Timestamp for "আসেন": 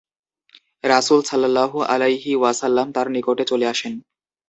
3.67-3.93